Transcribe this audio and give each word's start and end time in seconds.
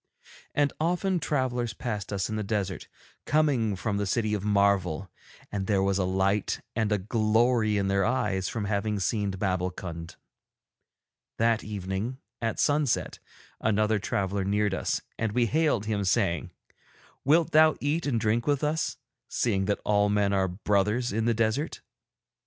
And 0.55 0.73
often 0.79 1.19
travellers 1.19 1.73
passed 1.75 2.11
us 2.11 2.27
in 2.27 2.35
the 2.35 2.41
desert, 2.41 2.87
coming 3.27 3.75
from 3.75 3.97
the 3.97 4.07
City 4.07 4.33
of 4.33 4.43
Marvel, 4.43 5.11
and 5.51 5.67
there 5.67 5.83
was 5.83 5.99
a 5.99 6.03
light 6.05 6.59
and 6.75 6.91
a 6.91 6.97
glory 6.97 7.77
in 7.77 7.87
their 7.87 8.03
eyes 8.03 8.49
from 8.49 8.65
having 8.65 8.99
seen 8.99 9.29
Babbulkund. 9.29 10.15
That 11.37 11.63
evening, 11.63 12.17
at 12.41 12.59
sunset, 12.59 13.19
another 13.59 13.99
traveller 13.99 14.43
neared 14.43 14.73
us, 14.73 15.01
and 15.19 15.33
we 15.33 15.45
hailed 15.45 15.85
him, 15.85 16.03
saying: 16.03 16.49
'Wilt 17.23 17.51
thou 17.51 17.75
eat 17.79 18.07
and 18.07 18.19
drink 18.19 18.47
with 18.47 18.63
us, 18.63 18.97
seeing 19.27 19.65
that 19.65 19.81
all 19.85 20.09
men 20.09 20.33
are 20.33 20.47
brothers 20.47 21.13
in 21.13 21.25
the 21.25 21.35
desert?' 21.35 21.81